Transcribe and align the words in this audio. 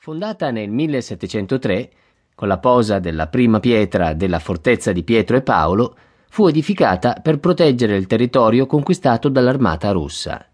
Fondata 0.00 0.52
nel 0.52 0.70
1703, 0.70 1.90
con 2.36 2.46
la 2.46 2.58
posa 2.58 3.00
della 3.00 3.26
prima 3.26 3.58
pietra 3.58 4.14
della 4.14 4.38
fortezza 4.38 4.92
di 4.92 5.02
Pietro 5.02 5.36
e 5.36 5.42
Paolo, 5.42 5.96
fu 6.28 6.46
edificata 6.46 7.14
per 7.14 7.40
proteggere 7.40 7.96
il 7.96 8.06
territorio 8.06 8.66
conquistato 8.66 9.28
dall'armata 9.28 9.90
russa. 9.90 10.46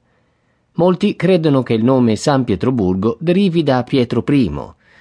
Molti 0.76 1.14
credono 1.14 1.62
che 1.62 1.74
il 1.74 1.84
nome 1.84 2.16
San 2.16 2.44
Pietroburgo 2.44 3.18
derivi 3.20 3.62
da 3.62 3.82
Pietro 3.82 4.24
I, 4.26 4.50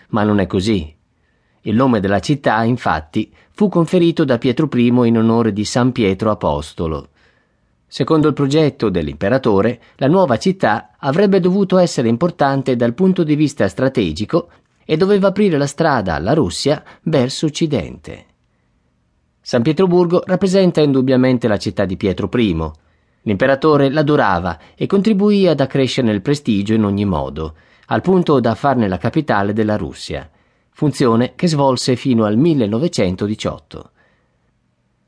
ma 0.10 0.24
non 0.24 0.40
è 0.40 0.46
così. 0.46 0.94
Il 1.62 1.75
nome 1.75 2.02
della 2.02 2.20
città, 2.20 2.62
infatti, 2.64 3.34
fu 3.52 3.70
conferito 3.70 4.25
da 4.25 4.38
Pietro 4.38 4.68
I 4.73 4.88
in 4.88 5.18
onore 5.20 5.54
di 5.54 5.64
San 5.64 5.94
Pietro 5.94 6.32
Apostolo. 6.32 7.12
Secondo 7.94 8.28
il 8.28 8.34
progetto 8.34 8.89
dell'imperatore, 8.89 9.80
la 9.98 10.07
nuova 10.07 10.38
città 10.38 10.96
avrebbe 10.98 11.39
dovuto 11.39 11.78
essere 11.78 12.08
importante 12.08 12.76
dal 12.76 12.96
punto 12.96 13.21
di 13.21 13.36
vista 13.36 13.68
strategico 13.68 14.50
e 14.84 14.98
doveva 14.98 15.27
aprire 15.27 15.59
la 15.59 15.68
strada 15.68 16.16
alla 16.16 16.34
Russia 16.34 16.84
verso 17.04 17.45
occidente. 17.45 18.26
San 19.40 19.62
Pietroburgo 19.62 20.23
rappresenta 20.26 20.82
indubbiamente 20.82 21.48
la 21.48 21.58
città 21.58 21.85
di 21.85 21.95
Pietro 21.95 22.32
I. 22.34 22.71
L'imperatore 23.21 23.91
l'adorava 23.91 24.57
e 24.73 24.88
contribuì 24.88 25.46
ad 25.46 25.60
accrescerne 25.60 26.12
il 26.12 26.23
prestigio 26.23 26.73
in 26.73 26.85
ogni 26.85 27.05
modo, 27.05 27.54
al 27.85 28.02
punto 28.02 28.40
da 28.40 28.55
farne 28.55 28.88
la 28.88 28.98
capitale 28.98 29.54
della 29.54 29.77
Russia, 29.77 30.27
funzione 30.71 31.34
che 31.35 31.48
svolse 31.48 31.96
fino 31.96 32.26
al 32.26 32.38
1918. 32.38 33.91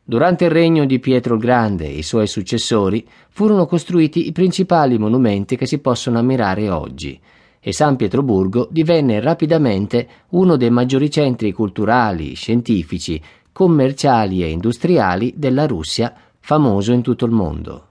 Durante 0.08 0.46
il 0.46 0.52
regno 0.52 0.86
di 0.86 1.00
Pietro 1.00 1.34
il 1.34 1.42
Grande 1.42 1.86
e 1.86 1.98
i 1.98 2.04
suoi 2.04 2.28
successori 2.28 3.08
furono 3.30 3.66
costruiti 3.66 4.28
i 4.28 4.32
principali 4.32 5.00
monumenti 5.00 5.56
che 5.56 5.66
si 5.66 5.80
possono 5.80 6.20
ammirare 6.20 6.70
oggi, 6.70 7.20
e 7.60 7.74
San 7.74 7.96
Pietroburgo 7.96 8.68
divenne 8.70 9.20
rapidamente 9.20 10.08
uno 10.30 10.58
dei 10.58 10.70
maggiori 10.70 11.10
centri 11.10 11.52
culturali, 11.52 12.36
scientifici, 12.36 13.20
commerciali 13.52 14.44
e 14.44 14.50
industriali 14.50 15.34
della 15.36 15.66
Russia, 15.66 16.14
famoso 16.40 16.92
in 16.92 17.02
tutto 17.02 17.26
il 17.26 17.32
mondo. 17.32 17.88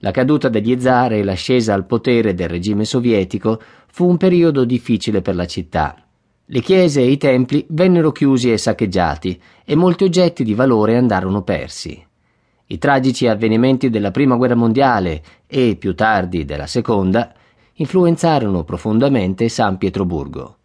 La 0.00 0.10
caduta 0.10 0.50
degli 0.50 0.78
zar 0.78 1.14
e 1.14 1.24
l'ascesa 1.24 1.72
al 1.72 1.86
potere 1.86 2.34
del 2.34 2.50
regime 2.50 2.84
sovietico 2.84 3.58
fu 3.90 4.06
un 4.06 4.18
periodo 4.18 4.66
difficile 4.66 5.22
per 5.22 5.34
la 5.34 5.46
città. 5.46 6.07
Le 6.50 6.60
chiese 6.60 7.02
e 7.02 7.10
i 7.10 7.18
templi 7.18 7.66
vennero 7.68 8.10
chiusi 8.10 8.50
e 8.50 8.56
saccheggiati 8.56 9.38
e 9.66 9.74
molti 9.74 10.04
oggetti 10.04 10.44
di 10.44 10.54
valore 10.54 10.96
andarono 10.96 11.42
persi. 11.42 12.02
I 12.68 12.78
tragici 12.78 13.26
avvenimenti 13.26 13.90
della 13.90 14.10
Prima 14.10 14.34
Guerra 14.34 14.54
Mondiale 14.54 15.22
e, 15.46 15.76
più 15.76 15.94
tardi, 15.94 16.46
della 16.46 16.66
Seconda 16.66 17.34
influenzarono 17.74 18.64
profondamente 18.64 19.46
San 19.50 19.76
Pietroburgo. 19.76 20.56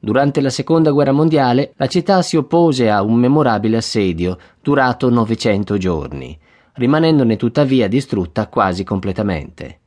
Durante 0.00 0.40
la 0.40 0.50
Seconda 0.50 0.90
Guerra 0.90 1.12
Mondiale 1.12 1.74
la 1.76 1.86
città 1.86 2.20
si 2.22 2.36
oppose 2.36 2.90
a 2.90 3.00
un 3.00 3.14
memorabile 3.14 3.76
assedio 3.76 4.36
durato 4.60 5.10
900 5.10 5.78
giorni, 5.78 6.36
rimanendone 6.72 7.36
tuttavia 7.36 7.86
distrutta 7.86 8.48
quasi 8.48 8.82
completamente. 8.82 9.78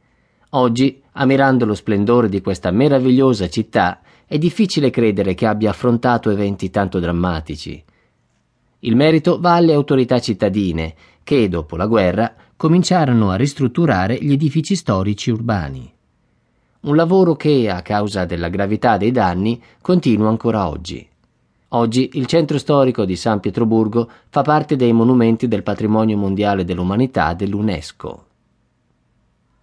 Oggi, 0.52 1.01
ammirando 1.14 1.66
lo 1.66 1.76
splendore 1.76 2.30
di 2.30 2.42
questa 2.42 2.72
meravigliosa 2.72 3.50
città, 3.50 4.02
è 4.26 4.38
difficile 4.38 4.90
credere 4.90 5.34
che 5.34 5.46
abbia 5.46 5.72
affrontato 5.72 6.30
eventi 6.30 6.70
tanto 6.70 7.00
drammatici. 7.00 7.84
Il 8.80 8.96
merito 8.96 9.40
va 9.40 9.56
alle 9.56 9.74
autorità 9.74 10.20
cittadine, 10.20 10.96
che, 11.24 11.50
dopo 11.50 11.76
la 11.76 11.86
guerra, 11.88 12.34
cominciarono 12.56 13.30
a 13.32 13.36
ristrutturare 13.36 14.18
gli 14.22 14.32
edifici 14.32 14.76
storici 14.76 15.32
urbani 15.32 15.94
un 16.82 16.96
lavoro 16.96 17.36
che, 17.36 17.70
a 17.70 17.82
causa 17.82 18.26
della 18.26 18.50
gravità 18.50 18.98
dei 18.98 19.12
danni, 19.12 19.62
continua 19.82 20.30
ancora 20.30 20.68
oggi. 20.68 21.08
Oggi 21.74 22.10
il 22.14 22.26
centro 22.26 22.58
storico 22.58 23.06
di 23.06 23.16
San 23.16 23.40
Pietroburgo 23.40 24.10
fa 24.30 24.42
parte 24.42 24.76
dei 24.76 24.92
monumenti 24.92 25.48
del 25.48 25.64
patrimonio 25.64 26.18
mondiale 26.18 26.66
dell'umanità 26.66 27.34
dell'UNESCO. 27.34 28.26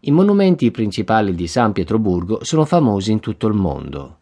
I 0.01 0.13
monumenti 0.13 0.71
principali 0.71 1.35
di 1.35 1.49
San 1.49 1.73
Pietroburgo 1.73 2.45
sono 2.45 2.65
famosi 2.65 3.11
in 3.11 3.19
tutto 3.19 3.49
il 3.49 3.55
mondo. 3.55 4.19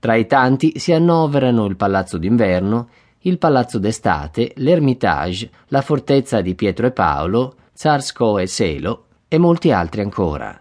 Tra 0.00 0.16
i 0.16 0.26
tanti 0.26 0.80
si 0.80 0.92
annoverano 0.92 1.66
il 1.66 1.76
Palazzo 1.76 2.18
d'inverno, 2.18 2.88
il 3.20 3.38
Palazzo 3.38 3.78
d'estate, 3.78 4.54
l'Ermitage, 4.56 5.50
la 5.68 5.82
fortezza 5.82 6.40
di 6.40 6.56
Pietro 6.56 6.88
e 6.88 6.90
Paolo, 6.90 7.54
Tsarskoe 7.72 8.48
Selo 8.48 9.04
e 9.28 9.38
molti 9.38 9.70
altri 9.70 10.00
ancora. 10.00 10.60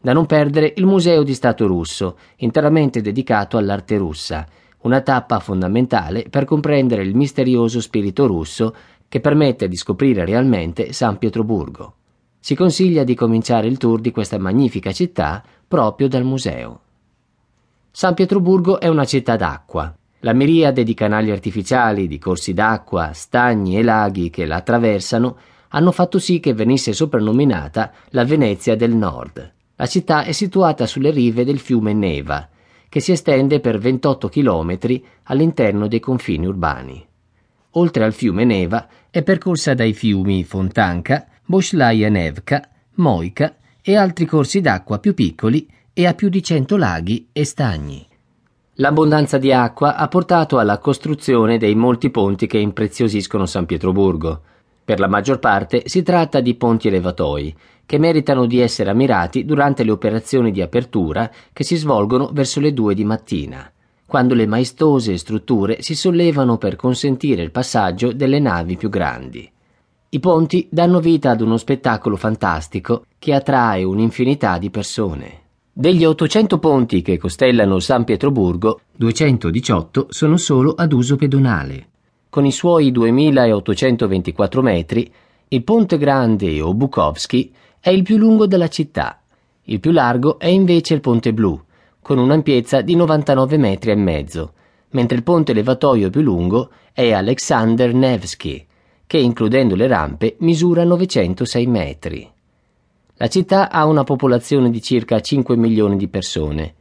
Da 0.00 0.12
non 0.12 0.26
perdere 0.26 0.72
il 0.76 0.86
Museo 0.86 1.24
di 1.24 1.34
Stato 1.34 1.66
russo, 1.66 2.18
interamente 2.36 3.00
dedicato 3.00 3.56
all'arte 3.56 3.96
russa, 3.96 4.46
una 4.82 5.00
tappa 5.00 5.40
fondamentale 5.40 6.26
per 6.30 6.44
comprendere 6.44 7.02
il 7.02 7.16
misterioso 7.16 7.80
spirito 7.80 8.28
russo 8.28 8.72
che 9.08 9.18
permette 9.18 9.66
di 9.66 9.74
scoprire 9.74 10.24
realmente 10.24 10.92
San 10.92 11.18
Pietroburgo. 11.18 11.94
Si 12.38 12.54
consiglia 12.54 13.04
di 13.04 13.14
cominciare 13.14 13.66
il 13.66 13.76
tour 13.76 14.00
di 14.00 14.10
questa 14.10 14.38
magnifica 14.38 14.92
città 14.92 15.42
proprio 15.66 16.08
dal 16.08 16.24
museo. 16.24 16.80
San 17.90 18.14
Pietroburgo 18.14 18.78
è 18.78 18.88
una 18.88 19.04
città 19.04 19.36
d'acqua. 19.36 19.94
La 20.20 20.32
miriade 20.32 20.84
di 20.84 20.94
canali 20.94 21.30
artificiali, 21.30 22.06
di 22.06 22.18
corsi 22.18 22.52
d'acqua, 22.52 23.12
stagni 23.12 23.78
e 23.78 23.82
laghi 23.82 24.30
che 24.30 24.44
la 24.44 24.56
attraversano 24.56 25.36
hanno 25.68 25.92
fatto 25.92 26.18
sì 26.18 26.40
che 26.40 26.54
venisse 26.54 26.92
soprannominata 26.92 27.92
la 28.10 28.24
Venezia 28.24 28.76
del 28.76 28.94
Nord. 28.94 29.52
La 29.76 29.86
città 29.86 30.24
è 30.24 30.32
situata 30.32 30.86
sulle 30.86 31.10
rive 31.10 31.44
del 31.44 31.58
fiume 31.58 31.92
Neva, 31.92 32.48
che 32.88 33.00
si 33.00 33.12
estende 33.12 33.60
per 33.60 33.78
28 33.78 34.28
chilometri 34.28 35.04
all'interno 35.24 35.86
dei 35.86 36.00
confini 36.00 36.46
urbani. 36.46 37.06
Oltre 37.72 38.04
al 38.04 38.14
fiume 38.14 38.44
Neva 38.44 38.88
è 39.10 39.22
percorsa 39.22 39.74
dai 39.74 39.92
fiumi 39.92 40.44
Fontanka, 40.44 41.26
Boshlaja 41.48 42.08
Nevka, 42.08 42.68
Moika 42.94 43.54
e 43.80 43.94
altri 43.94 44.24
corsi 44.24 44.60
d'acqua 44.60 44.98
più 44.98 45.14
piccoli 45.14 45.68
e 45.92 46.04
ha 46.04 46.12
più 46.12 46.28
di 46.28 46.42
100 46.42 46.76
laghi 46.76 47.28
e 47.30 47.44
stagni. 47.44 48.04
L'abbondanza 48.78 49.38
di 49.38 49.52
acqua 49.52 49.94
ha 49.94 50.08
portato 50.08 50.58
alla 50.58 50.78
costruzione 50.78 51.56
dei 51.56 51.76
molti 51.76 52.10
ponti 52.10 52.48
che 52.48 52.58
impreziosiscono 52.58 53.46
San 53.46 53.64
Pietroburgo. 53.64 54.42
Per 54.84 54.98
la 54.98 55.06
maggior 55.06 55.38
parte 55.38 55.84
si 55.86 56.02
tratta 56.02 56.40
di 56.40 56.56
ponti 56.56 56.88
elevatoi, 56.88 57.56
che 57.86 57.98
meritano 57.98 58.46
di 58.46 58.58
essere 58.58 58.90
ammirati 58.90 59.44
durante 59.44 59.84
le 59.84 59.92
operazioni 59.92 60.50
di 60.50 60.60
apertura 60.60 61.30
che 61.52 61.62
si 61.62 61.76
svolgono 61.76 62.28
verso 62.32 62.58
le 62.58 62.72
due 62.72 62.92
di 62.92 63.04
mattina, 63.04 63.70
quando 64.04 64.34
le 64.34 64.46
maestose 64.46 65.16
strutture 65.16 65.80
si 65.80 65.94
sollevano 65.94 66.58
per 66.58 66.74
consentire 66.74 67.42
il 67.42 67.52
passaggio 67.52 68.12
delle 68.12 68.40
navi 68.40 68.76
più 68.76 68.88
grandi. 68.88 69.48
I 70.08 70.20
ponti 70.20 70.68
danno 70.70 71.00
vita 71.00 71.30
ad 71.30 71.40
uno 71.40 71.56
spettacolo 71.56 72.14
fantastico 72.14 73.06
che 73.18 73.34
attrae 73.34 73.82
un'infinità 73.82 74.56
di 74.56 74.70
persone. 74.70 75.42
Degli 75.72 76.04
800 76.04 76.58
ponti 76.60 77.02
che 77.02 77.18
costellano 77.18 77.80
San 77.80 78.04
Pietroburgo, 78.04 78.82
218 78.96 80.06
sono 80.10 80.36
solo 80.36 80.74
ad 80.74 80.92
uso 80.92 81.16
pedonale. 81.16 81.88
Con 82.30 82.46
i 82.46 82.52
suoi 82.52 82.92
2824 82.92 84.62
metri, 84.62 85.12
il 85.48 85.64
Ponte 85.64 85.98
Grande 85.98 86.60
o 86.60 86.72
Bukowski 86.72 87.52
è 87.80 87.90
il 87.90 88.04
più 88.04 88.16
lungo 88.16 88.46
della 88.46 88.68
città. 88.68 89.20
Il 89.64 89.80
più 89.80 89.90
largo 89.90 90.38
è 90.38 90.46
invece 90.46 90.94
il 90.94 91.00
Ponte 91.00 91.34
Blu, 91.34 91.60
con 92.00 92.18
un'ampiezza 92.18 92.80
di 92.80 92.94
99 92.94 93.56
metri 93.56 93.90
e 93.90 93.96
mezzo, 93.96 94.52
mentre 94.90 95.16
il 95.16 95.24
ponte 95.24 95.52
levatoio 95.52 96.10
più 96.10 96.20
lungo 96.20 96.70
è 96.92 97.10
Alexander 97.12 97.92
Nevsky, 97.92 98.64
che 99.06 99.18
includendo 99.18 99.74
le 99.74 99.86
rampe 99.86 100.36
misura 100.40 100.84
906 100.84 101.66
metri. 101.66 102.30
La 103.18 103.28
città 103.28 103.70
ha 103.70 103.86
una 103.86 104.04
popolazione 104.04 104.70
di 104.70 104.82
circa 104.82 105.20
5 105.20 105.56
milioni 105.56 105.96
di 105.96 106.08
persone. 106.08 106.74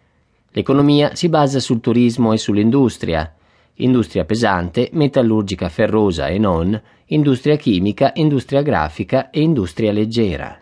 L'economia 0.52 1.16
si 1.16 1.30
basa 1.30 1.60
sul 1.60 1.80
turismo 1.80 2.34
e 2.34 2.38
sull'industria, 2.38 3.34
industria 3.76 4.26
pesante, 4.26 4.90
metallurgica 4.94 5.70
ferrosa 5.70 6.28
e 6.28 6.38
non, 6.38 6.82
industria 7.08 7.56
chimica, 7.56 8.12
industria 8.16 8.62
grafica 8.62 9.30
e 9.30 9.42
industria 9.42 9.92
leggera. 9.92 10.60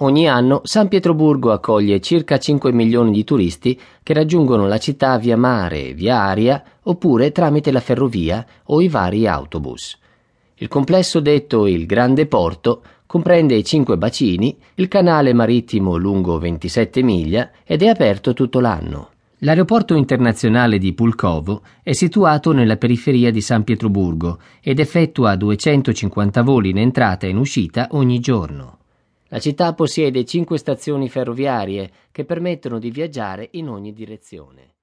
Ogni 0.00 0.28
anno 0.28 0.60
San 0.64 0.88
Pietroburgo 0.88 1.52
accoglie 1.52 2.00
circa 2.00 2.36
5 2.36 2.70
milioni 2.70 3.12
di 3.12 3.24
turisti 3.24 3.80
che 4.02 4.12
raggiungono 4.12 4.66
la 4.66 4.76
città 4.76 5.16
via 5.16 5.38
mare, 5.38 5.94
via 5.94 6.20
aria 6.20 6.62
oppure 6.82 7.32
tramite 7.32 7.70
la 7.70 7.80
ferrovia 7.80 8.44
o 8.64 8.82
i 8.82 8.88
vari 8.88 9.26
autobus. 9.26 9.98
Il 10.58 10.68
complesso 10.68 11.20
detto 11.20 11.66
il 11.66 11.84
Grande 11.84 12.24
Porto 12.26 12.82
comprende 13.04 13.54
i 13.54 13.62
cinque 13.62 13.98
bacini, 13.98 14.56
il 14.76 14.88
canale 14.88 15.34
marittimo 15.34 15.96
lungo 15.96 16.38
27 16.38 17.02
miglia 17.02 17.50
ed 17.62 17.82
è 17.82 17.88
aperto 17.88 18.32
tutto 18.32 18.60
l'anno. 18.60 19.10
L'aeroporto 19.40 19.94
internazionale 19.94 20.78
di 20.78 20.94
Pulkovo 20.94 21.60
è 21.82 21.92
situato 21.92 22.52
nella 22.52 22.78
periferia 22.78 23.30
di 23.30 23.42
San 23.42 23.64
Pietroburgo 23.64 24.38
ed 24.62 24.78
effettua 24.78 25.36
250 25.36 26.40
voli 26.40 26.70
in 26.70 26.78
entrata 26.78 27.26
e 27.26 27.30
in 27.30 27.36
uscita 27.36 27.88
ogni 27.90 28.18
giorno. 28.18 28.78
La 29.28 29.38
città 29.38 29.74
possiede 29.74 30.24
cinque 30.24 30.56
stazioni 30.56 31.10
ferroviarie 31.10 31.90
che 32.10 32.24
permettono 32.24 32.78
di 32.78 32.90
viaggiare 32.90 33.48
in 33.52 33.68
ogni 33.68 33.92
direzione. 33.92 34.75